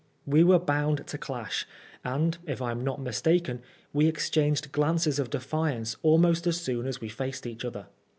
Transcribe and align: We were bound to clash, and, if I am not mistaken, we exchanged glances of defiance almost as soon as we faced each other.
We 0.25 0.43
were 0.43 0.57
bound 0.57 1.05
to 1.05 1.17
clash, 1.19 1.67
and, 2.03 2.35
if 2.47 2.59
I 2.59 2.71
am 2.71 2.83
not 2.83 2.99
mistaken, 2.99 3.61
we 3.93 4.07
exchanged 4.07 4.71
glances 4.71 5.19
of 5.19 5.29
defiance 5.29 5.95
almost 6.01 6.47
as 6.47 6.59
soon 6.59 6.87
as 6.87 6.99
we 6.99 7.07
faced 7.07 7.45
each 7.45 7.63
other. 7.63 7.85